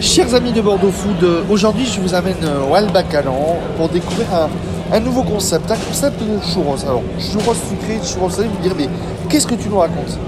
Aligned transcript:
Chers 0.00 0.34
amis 0.34 0.52
de 0.52 0.60
Bordeaux 0.60 0.90
Food, 0.90 1.22
euh, 1.22 1.42
aujourd'hui 1.50 1.86
je 1.86 2.00
vous 2.00 2.14
amène 2.14 2.36
euh, 2.44 2.68
au 2.70 2.74
Albacalan 2.74 3.56
pour 3.76 3.88
découvrir 3.88 4.26
un, 4.92 5.00
nouveau 5.00 5.22
concept, 5.22 5.70
un 5.70 5.76
concept 5.76 6.20
de 6.20 6.38
churros. 6.52 6.76
Alors, 6.86 7.02
churros 7.18 7.54
sucré, 7.54 7.98
churros 8.04 8.30
salé, 8.30 8.48
vous 8.48 8.58
me 8.58 8.62
direz, 8.62 8.74
mais 8.76 8.88
qu'est-ce 9.28 9.46
que 9.46 9.54
tu 9.54 9.68
nous 9.68 9.78
racontes? 9.78 10.18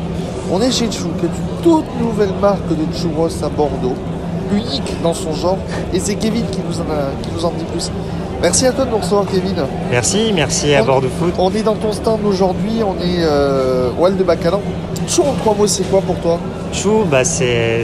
On 0.50 0.60
est 0.62 0.70
chez 0.70 0.90
Chou, 0.90 1.08
qui 1.18 1.26
est 1.26 1.28
une 1.28 1.62
toute 1.62 2.00
nouvelle 2.00 2.32
marque 2.40 2.68
de 2.70 2.96
churros 2.96 3.28
à 3.42 3.48
Bordeaux, 3.50 3.94
unique 4.52 4.94
dans 5.02 5.12
son 5.14 5.32
genre, 5.34 5.58
et 5.92 6.00
c'est 6.00 6.14
Kevin 6.14 6.46
qui 6.50 6.60
nous, 6.66 6.78
en 6.80 6.84
a- 6.90 7.10
qui 7.22 7.28
nous 7.34 7.44
en 7.44 7.50
dit 7.50 7.64
plus. 7.64 7.90
Merci 8.40 8.66
à 8.66 8.72
toi 8.72 8.84
de 8.84 8.90
nous 8.90 8.98
recevoir 8.98 9.26
Kevin. 9.26 9.56
Merci, 9.90 10.32
merci 10.32 10.72
à 10.74 10.82
Bordeaux 10.82 11.08
Food. 11.18 11.32
On 11.38 11.50
est 11.52 11.62
dans 11.62 11.74
ton 11.74 11.92
stand 11.92 12.20
aujourd'hui, 12.24 12.82
on 12.86 12.94
est 13.02 13.18
euh, 13.22 13.90
au 13.98 14.04
Albacalan. 14.06 14.60
Chou 15.08 15.22
en 15.22 15.32
trois 15.34 15.54
mots, 15.54 15.66
c'est 15.66 15.82
quoi 15.90 16.00
pour 16.00 16.16
toi? 16.20 16.38
Chou, 16.72 17.04
bah, 17.10 17.24
c'est 17.24 17.82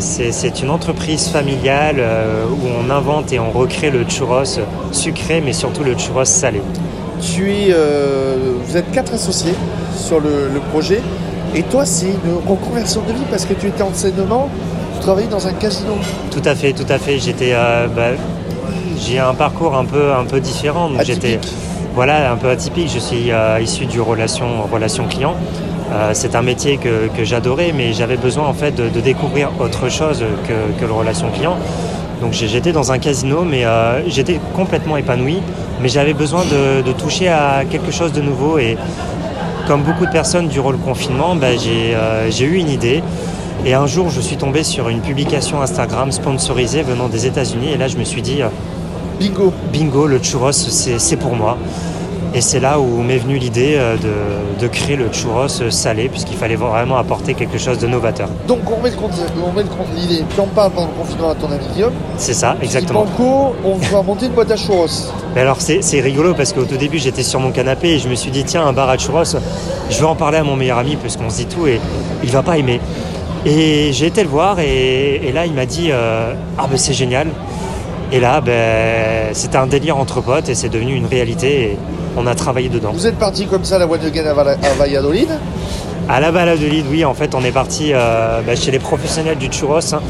une 0.63 0.71
entreprise 0.71 1.27
familiale 1.29 1.97
euh, 1.99 2.45
où 2.49 2.67
on 2.79 2.91
invente 2.91 3.33
et 3.33 3.41
on 3.41 3.51
recrée 3.51 3.91
le 3.91 4.05
churros 4.09 4.45
sucré, 4.93 5.43
mais 5.45 5.53
surtout 5.53 5.83
le 5.83 5.97
churros 5.97 6.25
salé. 6.25 6.63
Tu 7.21 7.51
es, 7.51 7.69
euh, 7.73 8.53
vous 8.65 8.77
êtes 8.77 8.91
quatre 8.93 9.15
associés 9.15 9.55
sur 9.97 10.21
le, 10.21 10.49
le 10.53 10.61
projet. 10.73 11.01
Et 11.55 11.63
toi, 11.63 11.85
c'est 11.85 12.07
une 12.07 12.37
reconversion 12.49 13.01
de 13.09 13.13
vie 13.13 13.25
parce 13.31 13.45
que 13.45 13.55
tu 13.55 13.69
étais 13.69 13.83
enseignement, 13.83 14.49
tu 14.95 15.01
travaillais 15.01 15.29
dans 15.29 15.47
un 15.47 15.53
casino. 15.53 15.95
Tout 16.31 16.43
à 16.45 16.55
fait, 16.55 16.73
tout 16.73 16.87
à 16.89 16.99
fait. 16.99 17.19
J'étais, 17.19 17.53
euh, 17.55 17.87
bah, 17.89 18.11
j'ai 18.99 19.19
un 19.19 19.35
parcours 19.35 19.77
un 19.77 19.85
peu, 19.85 20.13
un 20.13 20.25
peu 20.25 20.41
différent. 20.41 20.89
Donc 20.89 21.03
j'étais, 21.05 21.39
voilà, 21.95 22.33
un 22.33 22.37
peu 22.37 22.49
atypique. 22.49 22.91
Je 22.93 22.99
suis 22.99 23.31
euh, 23.31 23.61
issu 23.61 23.87
du 23.87 24.01
relation, 24.01 24.47
relation 24.73 25.07
client. 25.07 25.35
Euh, 25.93 26.11
c'est 26.13 26.35
un 26.35 26.43
métier 26.43 26.79
que, 26.79 27.09
que 27.17 27.25
j'adorais, 27.25 27.73
mais 27.77 27.93
j'avais 27.93 28.17
besoin 28.17 28.47
en 28.47 28.55
fait 28.55 28.73
de, 28.73 28.89
de 28.89 29.01
découvrir 29.01 29.51
autre 29.61 29.89
chose 29.91 30.25
que, 30.47 30.81
que 30.81 30.87
le 30.87 30.93
relation 30.93 31.29
client. 31.31 31.57
Donc 32.21 32.33
j'étais 32.33 32.73
dans 32.73 32.91
un 32.91 32.99
casino, 32.99 33.45
mais 33.45 33.65
euh, 33.65 34.09
j'étais 34.09 34.41
complètement 34.55 34.97
épanoui. 34.97 35.41
Mais 35.83 35.89
j'avais 35.89 36.15
besoin 36.15 36.45
de, 36.45 36.83
de 36.83 36.93
toucher 36.93 37.29
à 37.29 37.65
quelque 37.69 37.91
chose 37.91 38.13
de 38.13 38.21
nouveau. 38.21 38.59
Et 38.59 38.79
comme 39.67 39.83
beaucoup 39.83 40.07
de 40.07 40.11
personnes 40.11 40.49
durant 40.49 40.71
le 40.71 40.79
confinement, 40.79 41.35
bah, 41.35 41.57
j'ai 41.57 41.95
euh, 41.95 42.31
j'ai 42.31 42.45
eu 42.45 42.57
une 42.57 42.71
idée. 42.71 43.03
Et 43.65 43.75
un 43.75 43.87
jour, 43.87 44.11
je 44.11 44.21
suis 44.21 44.37
tombé 44.37 44.63
sur 44.63 44.89
une 44.89 45.01
publication 45.01 45.63
Instagram 45.63 46.13
sponsorisée 46.13 46.83
venant 46.83 47.09
des 47.09 47.27
États-Unis. 47.27 47.73
Et 47.73 47.77
là, 47.77 47.89
je 47.89 47.97
me 47.97 48.05
suis 48.05 48.23
dit, 48.23 48.43
euh, 48.43 48.49
Bingo. 49.19 49.53
bingo, 49.73 50.07
le 50.07 50.19
churros, 50.19 50.53
c'est 50.53 51.17
pour 51.17 51.35
moi. 51.35 51.57
Et 52.37 52.41
c'est 52.41 52.59
là 52.59 52.81
où 52.81 53.01
m'est 53.01 53.19
venue 53.19 53.39
l'idée 53.39 53.77
euh, 53.77 53.97
de, 53.97 54.61
de 54.61 54.67
créer 54.67 54.97
le 54.97 55.09
churros 55.13 55.47
salé, 55.71 56.09
puisqu'il 56.09 56.37
fallait 56.37 56.57
vraiment 56.57 56.97
apporter 56.97 57.35
quelque 57.35 57.59
chose 57.59 57.79
de 57.79 57.87
novateur. 57.87 58.29
Donc 58.49 58.59
on 58.69 58.83
met 58.83 58.91
l'idée. 58.91 60.25
Puis 60.29 60.41
on 60.41 60.49
parle 60.49 60.73
pendant 60.73 60.89
le 60.89 60.95
confinement 60.95 61.31
à 61.31 61.37
ton 61.37 61.47
ami 61.47 61.65
Guillaume? 61.73 61.93
C'est 62.17 62.35
ça, 62.35 62.57
exactement. 62.61 63.05
Banco, 63.05 63.55
on 63.65 63.77
va 63.77 64.03
monter 64.03 64.27
une 64.27 64.33
boîte 64.33 64.51
à 64.51 64.57
churros. 64.57 65.13
Mais 65.37 65.43
alors 65.43 65.61
c'est 65.61 65.81
c'est 65.81 66.01
rigolo 66.01 66.35
parce 66.35 66.53
qu'au 66.53 66.65
tout 66.65 66.77
début 66.77 66.99
j'étais 66.99 67.23
sur 67.23 67.39
mon 67.39 67.53
canapé 67.53 67.91
et 67.91 67.99
je 68.01 68.09
me 68.09 68.17
suis 68.17 68.33
dit 68.33 68.43
tiens 68.43 68.67
un 68.67 68.73
bar 68.73 68.89
à 68.89 68.99
churros, 68.99 69.23
je 69.89 69.99
vais 70.01 70.05
en 70.05 70.17
parler 70.17 70.39
à 70.39 70.43
mon 70.45 70.57
meilleur 70.57 70.79
ami 70.79 70.97
parce 70.97 71.17
qu'on 71.17 71.31
se 71.31 71.37
dit 71.37 71.47
tout 71.47 71.69
et 71.69 71.81
il 72.25 72.31
va 72.31 72.43
pas 72.43 72.59
aimer. 72.59 72.81
Et 73.47 73.93
j'ai 73.93 74.07
été 74.07 74.23
le 74.23 74.29
voir 74.29 74.59
et, 74.59 75.17
et 75.17 75.33
là 75.33 75.45
il 75.45 75.53
m'a 75.53 75.67
dit 75.67 75.89
euh, 75.91 76.33
ah 76.59 76.67
ben 76.69 76.79
c'est 76.79 76.95
génial. 76.95 77.29
Et 78.13 78.21
là 78.21 78.41
ben 78.41 79.35
c'était 79.35 79.59
un 79.59 79.67
délire 79.67 79.99
entre 79.99 80.21
potes 80.21 80.49
et 80.49 80.55
c'est 80.55 80.69
devenu 80.71 80.95
une 80.95 81.07
réalité 81.07 81.63
et 81.63 81.79
on 82.17 82.27
a 82.27 82.35
travaillé 82.35 82.69
dedans. 82.69 82.93
Vous 82.93 83.07
êtes 83.07 83.19
parti 83.19 83.47
comme 83.47 83.65
ça 83.65 83.77
à 83.77 83.79
la 83.81 83.85
Again 83.87 84.27
à, 84.27 84.35
Valladolid? 84.79 85.29
À 86.09 86.21
la 86.21 86.31
Valladolid, 86.31 86.85
oui, 86.91 87.05
en 87.05 87.15
fait, 87.15 87.35
on 87.35 87.43
est 87.43 87.51
parti 87.51 87.93
euh, 87.93 88.43
bah, 88.47 88.55
chez 88.57 88.71
les 88.71 88.79
professionnels 88.79 89.39
du 89.39 89.51
churros. 89.51 89.79
Hein, 89.95 90.03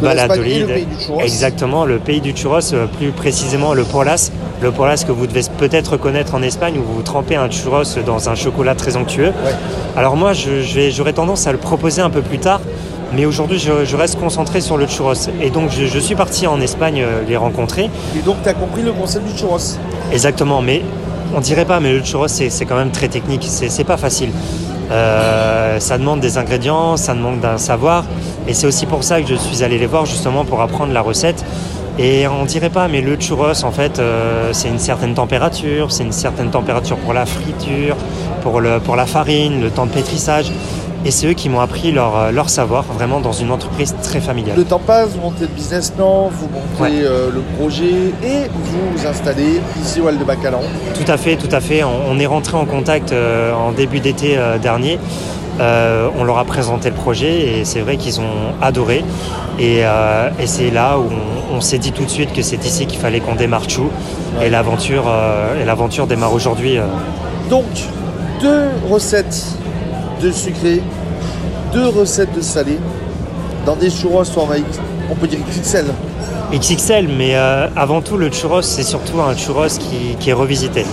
l'Espagne 0.00 0.40
est 0.44 0.60
le 0.60 0.66
pays 0.66 0.86
du 0.86 1.04
churros. 1.04 1.20
Exactement, 1.20 1.84
le 1.84 1.98
pays 1.98 2.20
du 2.20 2.32
churros, 2.32 2.72
euh, 2.72 2.86
plus 2.86 3.10
précisément 3.10 3.74
le 3.74 3.82
Porlas. 3.82 4.30
Le 4.62 4.70
Porlas 4.70 5.02
que 5.04 5.10
vous 5.10 5.26
devez 5.26 5.42
peut-être 5.58 5.96
connaître 5.96 6.36
en 6.36 6.42
Espagne 6.42 6.78
où 6.78 6.84
vous 6.84 7.02
trempez 7.02 7.34
un 7.34 7.50
churros 7.50 7.82
dans 8.06 8.28
un 8.28 8.36
chocolat 8.36 8.76
très 8.76 8.96
onctueux. 8.96 9.32
Ouais. 9.44 9.54
Alors 9.96 10.14
moi, 10.14 10.32
j'aurais 10.34 11.12
tendance 11.12 11.48
à 11.48 11.52
le 11.52 11.58
proposer 11.58 12.00
un 12.00 12.10
peu 12.10 12.22
plus 12.22 12.38
tard. 12.38 12.60
Mais 13.12 13.26
aujourd'hui, 13.26 13.58
je, 13.58 13.84
je 13.84 13.96
reste 13.96 14.20
concentré 14.20 14.60
sur 14.60 14.76
le 14.76 14.86
churros. 14.86 15.28
Et 15.42 15.50
donc, 15.50 15.70
je, 15.70 15.86
je 15.86 15.98
suis 15.98 16.14
parti 16.14 16.46
en 16.46 16.60
Espagne 16.60 17.02
euh, 17.02 17.22
les 17.28 17.36
rencontrer. 17.36 17.90
Et 18.16 18.22
donc 18.24 18.36
tu 18.42 18.48
as 18.48 18.54
compris 18.54 18.82
le 18.82 18.92
concept 18.92 19.26
du 19.26 19.36
churros? 19.36 19.58
Exactement, 20.12 20.62
mais 20.62 20.82
on 21.34 21.40
dirait 21.40 21.64
pas, 21.64 21.80
mais 21.80 21.92
le 21.92 22.02
churros 22.02 22.28
c'est 22.28 22.64
quand 22.64 22.76
même 22.76 22.90
très 22.90 23.08
technique, 23.08 23.44
c'est 23.48 23.68
c'est 23.68 23.84
pas 23.84 23.96
facile. 23.96 24.30
Euh, 24.90 25.80
ça 25.80 25.98
demande 25.98 26.20
des 26.20 26.38
ingrédients, 26.38 26.96
ça 26.96 27.14
demande 27.14 27.40
d'un 27.40 27.58
savoir, 27.58 28.04
et 28.46 28.52
c'est 28.52 28.66
aussi 28.66 28.84
pour 28.86 29.02
ça 29.04 29.20
que 29.22 29.26
je 29.26 29.34
suis 29.34 29.62
allé 29.64 29.78
les 29.78 29.86
voir 29.86 30.04
justement 30.04 30.44
pour 30.44 30.60
apprendre 30.60 30.92
la 30.92 31.00
recette. 31.00 31.44
Et 31.98 32.26
on 32.26 32.44
dirait 32.46 32.70
pas, 32.70 32.88
mais 32.88 33.00
le 33.02 33.16
churros 33.16 33.64
en 33.64 33.70
fait 33.70 33.98
euh, 33.98 34.48
c'est 34.52 34.68
une 34.68 34.78
certaine 34.78 35.14
température, 35.14 35.92
c'est 35.92 36.04
une 36.04 36.12
certaine 36.12 36.50
température 36.50 36.96
pour 36.96 37.12
la 37.12 37.26
friture, 37.26 37.96
pour, 38.42 38.60
le, 38.60 38.80
pour 38.80 38.96
la 38.96 39.04
farine, 39.06 39.60
le 39.60 39.70
temps 39.70 39.86
de 39.86 39.90
pétrissage. 39.92 40.50
Et 41.04 41.10
c'est 41.10 41.26
eux 41.26 41.32
qui 41.32 41.48
m'ont 41.48 41.58
appris 41.60 41.90
leur, 41.90 42.16
euh, 42.16 42.30
leur 42.30 42.48
savoir 42.48 42.84
vraiment 42.84 43.18
dans 43.20 43.32
une 43.32 43.50
entreprise 43.50 43.94
très 44.04 44.20
familiale. 44.20 44.56
Le 44.56 44.64
temps 44.64 44.78
passe, 44.78 45.08
vous 45.10 45.20
montez 45.20 45.42
le 45.42 45.46
business 45.48 45.90
plan, 45.90 46.30
vous 46.32 46.48
montez 46.48 46.80
Ouais. 46.94 47.04
euh, 47.04 47.28
le 47.30 47.40
projet 47.58 48.12
et 48.24 48.48
vous 48.54 48.96
vous 48.96 49.06
installez 49.06 49.60
ici 49.82 50.00
au 50.00 50.10
de 50.10 50.24
Bacalan. 50.24 50.60
Tout 50.94 51.10
à 51.10 51.16
fait, 51.16 51.34
tout 51.36 51.48
à 51.54 51.60
fait. 51.60 51.82
On, 51.82 51.90
on 52.08 52.18
est 52.20 52.26
rentré 52.26 52.56
en 52.56 52.64
contact 52.66 53.10
euh, 53.12 53.52
en 53.52 53.72
début 53.72 53.98
d'été 54.00 54.38
euh, 54.38 54.58
dernier. 54.58 54.98
On 55.60 56.24
leur 56.24 56.38
a 56.38 56.44
présenté 56.44 56.88
le 56.88 56.96
projet 56.96 57.58
et 57.60 57.64
c'est 57.64 57.80
vrai 57.80 57.96
qu'ils 57.96 58.20
ont 58.20 58.54
adoré. 58.60 59.04
Et, 59.60 59.80
et 59.80 60.46
c'est 60.46 60.70
là 60.70 60.98
où 60.98 61.04
on, 61.04 61.31
on 61.52 61.60
s'est 61.60 61.78
dit 61.78 61.92
tout 61.92 62.04
de 62.04 62.10
suite 62.10 62.32
que 62.32 62.42
c'est 62.42 62.64
ici 62.64 62.86
qu'il 62.86 62.98
fallait 62.98 63.20
qu'on 63.20 63.34
démarre 63.34 63.68
Chou. 63.68 63.90
Ouais. 64.38 64.46
Et 64.46 64.50
l'aventure 64.50 65.04
euh, 65.08 65.60
et 65.60 65.64
l'aventure 65.64 66.06
démarre 66.06 66.32
aujourd'hui. 66.32 66.78
euh. 66.78 66.84
Donc, 67.50 67.66
deux 68.40 68.68
recettes 68.88 69.44
de 70.22 70.30
sucré, 70.30 70.82
deux 71.72 71.88
recettes 71.88 72.34
de 72.34 72.40
salé, 72.40 72.78
dans 73.66 73.76
des 73.76 73.90
churros 73.90 74.22
X, 74.24 74.80
on 75.10 75.14
peut 75.14 75.26
dire 75.26 75.40
XXL. 75.48 75.86
XXL, 76.52 77.08
mais 77.08 77.34
euh, 77.34 77.68
avant 77.76 78.00
tout, 78.00 78.16
le 78.16 78.30
churros, 78.30 78.62
c'est 78.62 78.82
surtout 78.82 79.20
un 79.20 79.36
churros 79.36 79.66
qui, 79.78 80.16
qui 80.18 80.30
est 80.30 80.34
revisité. 80.34 80.84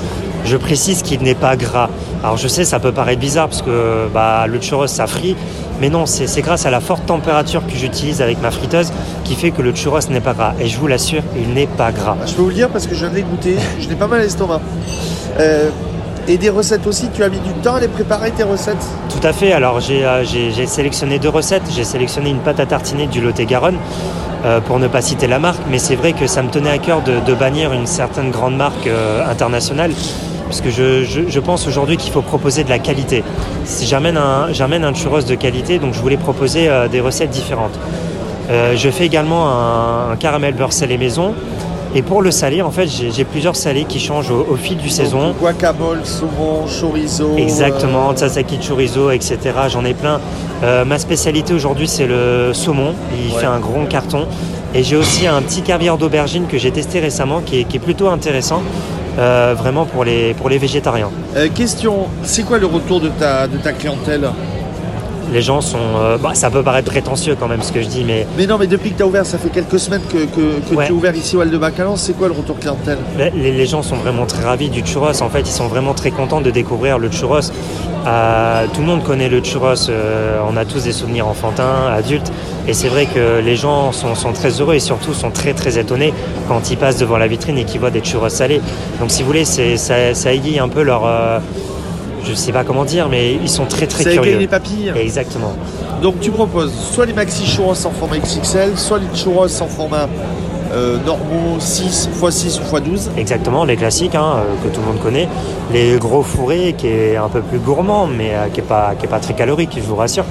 Je 0.45 0.57
précise 0.57 1.01
qu'il 1.03 1.21
n'est 1.21 1.35
pas 1.35 1.55
gras. 1.55 1.89
Alors 2.23 2.37
je 2.37 2.47
sais, 2.47 2.63
ça 2.65 2.79
peut 2.79 2.91
paraître 2.91 3.19
bizarre 3.19 3.47
parce 3.47 3.61
que 3.61 4.07
bah, 4.13 4.45
le 4.47 4.59
churros, 4.59 4.87
ça 4.87 5.07
frit, 5.07 5.35
mais 5.79 5.89
non, 5.89 6.05
c'est 6.05 6.41
grâce 6.41 6.65
à 6.65 6.69
la 6.69 6.79
forte 6.81 7.05
température 7.05 7.65
que 7.65 7.73
j'utilise 7.75 8.21
avec 8.21 8.41
ma 8.41 8.51
friteuse 8.51 8.91
qui 9.23 9.35
fait 9.35 9.51
que 9.51 9.61
le 9.61 9.73
churros 9.73 9.99
n'est 10.09 10.19
pas 10.21 10.33
gras. 10.33 10.53
Et 10.59 10.67
je 10.67 10.77
vous 10.77 10.87
l'assure, 10.87 11.21
il 11.37 11.53
n'est 11.53 11.67
pas 11.67 11.91
gras. 11.91 12.17
Ah, 12.21 12.25
Je 12.25 12.33
peux 12.33 12.41
vous 12.41 12.49
le 12.49 12.55
dire 12.55 12.69
parce 12.69 12.87
que 12.87 12.95
je 12.95 13.05
viens 13.05 13.15
de 13.15 13.21
goûter, 13.21 13.55
je 13.79 13.87
n'ai 13.87 13.95
pas 13.95 14.07
mal 14.07 14.19
à 14.19 14.23
l'estomac. 14.23 14.59
Euh, 15.39 15.69
et 16.27 16.37
des 16.37 16.49
recettes 16.49 16.85
aussi, 16.87 17.09
tu 17.13 17.23
as 17.23 17.29
mis 17.29 17.39
du 17.39 17.53
temps 17.63 17.75
à 17.75 17.79
les 17.79 17.87
préparer 17.87 18.31
tes 18.31 18.43
recettes 18.43 18.85
Tout 19.09 19.25
à 19.25 19.33
fait. 19.33 19.53
Alors 19.53 19.79
j'ai 19.79 20.05
euh, 20.05 20.23
sélectionné 20.65 21.19
deux 21.19 21.29
recettes. 21.29 21.63
J'ai 21.75 21.83
sélectionné 21.83 22.29
une 22.29 22.39
pâte 22.39 22.59
à 22.59 22.65
tartiner 22.65 23.07
du 23.07 23.21
Lot-et-Garonne 23.21 23.77
euh, 24.45 24.59
pour 24.61 24.79
ne 24.79 24.87
pas 24.87 25.01
citer 25.01 25.27
la 25.27 25.39
marque, 25.39 25.61
mais 25.69 25.79
c'est 25.79 25.95
vrai 25.95 26.13
que 26.13 26.27
ça 26.27 26.41
me 26.43 26.49
tenait 26.49 26.69
à 26.69 26.77
cœur 26.77 27.01
de, 27.01 27.33
bannir 27.33 27.73
une 27.73 27.87
certaine 27.87 28.31
grande 28.31 28.55
marque 28.57 28.87
euh, 28.87 29.27
internationale. 29.29 29.91
Parce 30.45 30.61
que 30.61 30.71
je, 30.71 31.39
pense 31.39 31.67
aujourd'hui 31.67 31.97
qu'il 31.97 32.11
faut 32.11 32.23
proposer 32.23 32.63
de 32.63 32.69
la 32.69 32.79
qualité. 32.79 33.23
J'amène 33.83 34.17
un, 34.17 34.49
un 34.49 34.93
churros 34.95 35.21
de 35.21 35.35
qualité, 35.35 35.77
donc 35.77 35.93
je 35.93 35.99
voulais 35.99 36.17
proposer 36.17 36.67
des 36.91 37.01
recettes 37.01 37.29
différentes. 37.29 37.77
Je 38.49 38.89
fais 38.89 39.05
également 39.05 39.47
un, 39.47 40.13
un 40.13 40.15
caramel 40.15 40.55
beurre 40.55 40.73
salé 40.73 40.97
maison. 40.97 41.35
Et 41.95 42.01
pour 42.03 42.21
le 42.21 42.29
salé, 42.29 42.61
en 42.61 42.69
fait, 42.69 42.87
j'ai 42.87 43.23
plusieurs 43.23 43.55
salés 43.55 43.85
qui 43.85 43.99
changent 43.99 44.29
au, 44.29 44.45
au 44.51 44.55
fil 44.55 44.77
du 44.77 44.89
saison. 44.89 45.33
Guacamole, 45.39 46.01
saumon, 46.05 46.65
chorizo. 46.67 47.35
Exactement, 47.37 48.11
euh, 48.11 48.13
tzatziki 48.13 48.59
chorizo, 48.59 49.09
etc. 49.09 49.37
J'en 49.69 49.83
ai 49.85 49.95
plein. 49.95 50.19
Euh, 50.63 50.85
ma 50.85 50.99
spécialité 50.99 51.53
aujourd'hui, 51.53 51.87
c'est 51.87 52.05
le 52.05 52.51
saumon. 52.53 52.93
Il 53.11 53.33
Ouais. 53.33 53.39
fait 53.39 53.47
un 53.47 53.59
gros 53.59 53.83
carton. 53.89 54.27
Et 54.75 54.83
j'ai 54.83 54.95
aussi 54.97 55.25
un 55.25 55.41
petit 55.41 55.63
caviar 55.63 55.97
d'aubergine 55.97 56.45
que 56.45 56.59
j'ai 56.59 56.69
testé 56.69 56.99
récemment, 56.99 57.41
qui 57.43 57.61
est, 57.61 57.63
qui 57.63 57.77
est 57.77 57.79
plutôt 57.79 58.07
intéressant, 58.09 58.61
euh, 59.17 59.55
vraiment 59.57 59.85
pour 59.85 60.03
les, 60.03 60.35
pour 60.35 60.47
les 60.47 60.59
végétariens. 60.59 61.09
euh, 61.35 61.47
question, 61.49 62.05
c'est 62.21 62.43
quoi 62.43 62.59
le 62.59 62.67
retour 62.67 63.01
de 63.01 63.09
ta, 63.09 63.47
de 63.47 63.57
ta 63.57 63.71
clientèle? 63.73 64.29
Les 65.31 65.41
gens 65.41 65.61
sont... 65.61 65.77
euh, 65.97 66.17
bah, 66.17 66.31
ça 66.33 66.49
peut 66.49 66.63
paraître 66.63 66.89
prétentieux 66.91 67.35
quand 67.39 67.47
même 67.47 67.61
ce 67.61 67.71
que 67.71 67.81
je 67.81 67.87
dis, 67.87 68.03
mais 68.03 68.25
Mais 68.37 68.47
non, 68.47 68.57
mais 68.57 68.67
depuis 68.67 68.91
que 68.91 68.97
tu 68.97 69.03
as 69.03 69.07
ouvert, 69.07 69.25
ça 69.25 69.37
fait 69.37 69.49
quelques 69.49 69.79
semaines 69.79 70.01
que, 70.11 70.25
que, 70.25 70.59
que 70.69 70.75
Ouais. 70.75 70.85
tu 70.87 70.91
es 70.91 70.95
ouvert 70.95 71.15
ici 71.15 71.35
au 71.37 71.43
de 71.45 71.57
Bacalan, 71.57 71.95
c'est 71.95 72.13
quoi 72.13 72.27
le 72.27 72.33
retour 72.33 72.57
clientèle? 72.59 72.97
Mais 73.17 73.31
Les, 73.35 73.51
les 73.51 73.65
gens 73.65 73.81
sont 73.83 73.95
vraiment 73.95 74.25
très 74.25 74.43
ravis 74.43 74.69
du 74.69 74.81
churros. 74.85 75.21
En 75.21 75.29
fait, 75.29 75.41
ils 75.41 75.45
sont 75.47 75.67
vraiment 75.67 75.93
très 75.93 76.11
contents 76.11 76.41
de 76.41 76.49
découvrir 76.51 76.97
le 76.99 77.09
churros. 77.11 77.51
Euh, 78.07 78.65
tout 78.73 78.81
le 78.81 78.87
monde 78.87 79.03
connaît 79.03 79.29
le 79.29 79.41
churros. 79.41 79.89
euh, 79.89 80.39
on 80.49 80.55
a 80.57 80.65
tous 80.65 80.83
des 80.83 80.91
souvenirs 80.93 81.27
enfantins, 81.27 81.87
adultes. 81.93 82.31
Et 82.67 82.73
c'est 82.73 82.87
vrai 82.87 83.05
que 83.07 83.39
les 83.39 83.55
gens 83.55 83.91
sont, 83.91 84.15
sont 84.15 84.31
très 84.33 84.61
heureux 84.61 84.75
et 84.75 84.79
surtout 84.79 85.13
sont 85.13 85.31
très 85.31 85.53
très 85.53 85.77
étonnés 85.77 86.13
quand 86.47 86.69
ils 86.71 86.77
passent 86.77 86.97
devant 86.97 87.17
la 87.17 87.27
vitrine 87.27 87.57
et 87.57 87.65
qu'ils 87.65 87.79
voient 87.79 87.89
des 87.91 88.01
churros 88.01 88.29
salés. 88.29 88.61
Donc, 88.99 89.11
si 89.11 89.21
vous 89.21 89.27
voulez, 89.27 89.45
ça, 89.45 89.63
ça 90.13 90.33
aiguille 90.33 90.59
un 90.59 90.69
peu 90.69 90.81
leur, 90.83 91.03
je 92.23 92.33
sais 92.33 92.51
pas 92.51 92.63
comment 92.63 92.85
dire, 92.85 93.07
mais 93.09 93.33
ils 93.33 93.49
sont 93.49 93.65
très 93.65 93.87
très 93.87 94.03
curieux. 94.03 94.37
les 94.37 94.47
papilles. 94.47 94.93
Exactement. 94.95 95.53
Donc 96.01 96.19
tu 96.19 96.31
proposes 96.31 96.73
soit 96.73 97.05
les 97.05 97.13
maxi 97.13 97.45
churros 97.45 97.71
en 97.85 97.91
format 97.91 98.17
XXL, 98.19 98.77
soit 98.77 98.99
les 98.99 99.17
churros 99.17 99.61
en 99.61 99.67
format 99.67 100.07
euh, 100.71 100.97
normaux 101.05 101.57
6 101.59 102.09
x 102.13 102.29
6 102.29 102.59
ou 102.59 102.77
x 102.77 102.83
12. 102.83 103.11
Exactement, 103.17 103.65
les 103.65 103.75
classiques 103.75 104.15
hein, 104.15 104.35
euh, 104.37 104.63
que 104.63 104.73
tout 104.73 104.81
le 104.81 104.87
monde 104.87 105.01
connaît. 105.01 105.27
Les 105.73 105.97
gros 105.97 106.21
fourrés 106.21 106.75
qui 106.77 106.87
est 106.87 107.17
un 107.17 107.27
peu 107.29 107.41
plus 107.41 107.59
gourmand, 107.59 108.07
mais 108.07 108.33
euh, 108.33 108.47
qui 108.53 108.59
est 108.59 108.63
pas 108.63 108.93
qui 108.97 109.05
est 109.05 109.09
pas 109.09 109.19
très 109.19 109.33
calorique, 109.33 109.71
je 109.75 109.81
vous 109.81 109.95
rassure. 109.95 110.25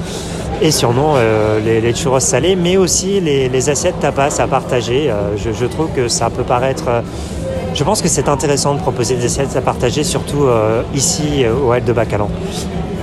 Et 0.60 0.70
sûrement 0.70 1.14
euh, 1.16 1.60
les, 1.64 1.80
les 1.80 1.94
churros 1.94 2.20
salés, 2.20 2.56
mais 2.56 2.76
aussi 2.76 3.20
les, 3.20 3.48
les 3.48 3.68
assiettes 3.70 4.00
tapas 4.00 4.40
à 4.40 4.46
partager. 4.46 5.12
Je, 5.36 5.52
je 5.52 5.66
trouve 5.66 5.88
que 5.94 6.08
ça 6.08 6.30
peut 6.30 6.42
paraître. 6.42 6.84
Je 7.78 7.84
pense 7.84 8.02
que 8.02 8.08
c'est 8.08 8.28
intéressant 8.28 8.74
de 8.74 8.80
proposer 8.80 9.14
des 9.14 9.26
assiettes 9.26 9.54
à 9.56 9.60
partager, 9.60 10.02
surtout 10.02 10.46
euh, 10.46 10.82
ici 10.96 11.44
euh, 11.44 11.54
au 11.54 11.72
Hall 11.72 11.84
de 11.84 11.92
Bacalan. 11.92 12.28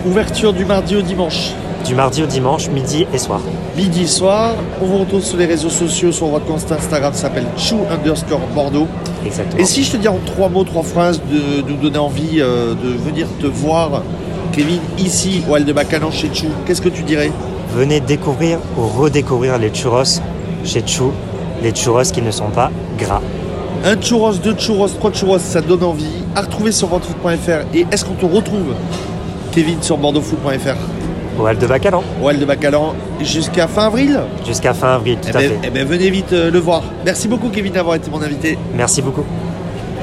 Ouverture 0.05 0.51
du 0.51 0.65
mardi 0.65 0.97
au 0.97 1.01
dimanche, 1.01 1.53
Du 1.85 1.95
mardi 1.95 2.21
au 2.23 2.25
dimanche, 2.25 2.67
midi 2.69 3.07
et 3.13 3.17
soir. 3.17 3.39
midi 3.77 4.03
et 4.03 4.07
soir. 4.07 4.53
On 4.81 4.85
vous 4.85 4.97
retrouve 4.97 5.23
sur 5.23 5.37
les 5.37 5.45
réseaux 5.45 5.69
sociaux, 5.69 6.11
sur 6.11 6.27
votre 6.27 6.45
compte 6.45 6.69
Instagram, 6.69 7.13
ça 7.13 7.21
s'appelle 7.21 7.45
chou 7.57 7.77
underscore 7.89 8.41
Bordeaux. 8.53 8.87
Exactement. 9.25 9.61
Et 9.61 9.65
si 9.65 9.85
je 9.85 9.93
te 9.93 9.97
dis 9.97 10.09
en 10.09 10.19
trois 10.25 10.49
mots, 10.49 10.65
trois 10.65 10.83
phrases 10.83 11.21
de, 11.31 11.61
de 11.61 11.69
nous 11.71 11.77
donner 11.77 11.97
envie 11.97 12.41
euh, 12.41 12.73
de 12.73 12.89
venir 12.89 13.27
te 13.39 13.47
voir, 13.47 14.01
Kevin, 14.51 14.79
ici 14.97 15.41
au 15.49 15.53
Hall 15.55 15.63
de 15.63 15.71
Bacalan 15.71 16.11
chez 16.11 16.29
Chou, 16.33 16.47
qu'est-ce 16.65 16.81
que 16.81 16.89
tu 16.89 17.03
dirais? 17.03 17.31
Venez 17.73 18.01
découvrir 18.01 18.59
ou 18.77 18.87
redécouvrir 18.87 19.57
les 19.57 19.69
churros 19.73 20.19
chez 20.65 20.83
Chou, 20.85 21.11
les 21.63 21.71
churros 21.71 22.11
qui 22.11 22.21
ne 22.21 22.31
sont 22.31 22.49
pas 22.49 22.71
gras. 22.99 23.21
Un 23.85 24.01
churros, 24.01 24.33
deux 24.33 24.55
churros, 24.57 24.87
trois 24.87 25.11
churros, 25.11 25.37
ça 25.37 25.61
donne 25.61 25.83
envie. 25.83 26.07
À 26.35 26.41
retrouver 26.41 26.71
sur 26.71 26.87
votrefoot.fr. 26.87 27.67
Et 27.75 27.85
est-ce 27.91 28.03
qu'on 28.03 28.15
te 28.15 28.25
retrouve, 28.25 28.73
Kevin, 29.51 29.81
sur 29.83 29.97
bordeauxfoot.fr 29.97 31.39
Au 31.39 31.45
Hall 31.47 31.57
de 31.59 31.67
Bacalan, 31.67 32.03
au 32.21 32.27
Hall 32.27 32.39
de 32.39 32.45
Bacalan 32.45 32.95
jusqu'à 33.21 33.67
fin 33.67 33.85
avril? 33.85 34.19
Jusqu'à 34.45 34.73
fin 34.73 34.95
avril, 34.95 35.17
tout 35.21 35.27
eh 35.31 35.35
à 35.35 35.39
ben, 35.39 35.49
fait. 35.49 35.59
eh 35.65 35.69
ben, 35.69 35.85
venez 35.87 36.09
vite 36.09 36.33
euh, 36.33 36.49
le 36.49 36.57
voir. 36.59 36.81
Merci 37.05 37.27
beaucoup, 37.27 37.49
Kevin, 37.49 37.73
d'avoir 37.73 37.95
été 37.95 38.09
mon 38.09 38.21
invité. 38.23 38.57
Merci 38.73 39.03
beaucoup. 39.03 39.23